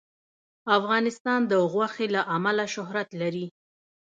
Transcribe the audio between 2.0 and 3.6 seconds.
له امله شهرت لري.